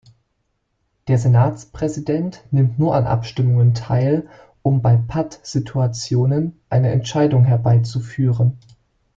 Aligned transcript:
Der 1.07 1.19
Senatspräsident 1.19 2.43
nimmt 2.49 2.79
nur 2.79 2.95
an 2.95 3.05
Abstimmungen 3.05 3.75
teil, 3.75 4.27
um 4.63 4.81
bei 4.81 4.95
Pattsituationen 4.97 6.59
eine 6.71 6.89
Entscheidung 6.89 7.43
herbeizuführen. 7.45 8.57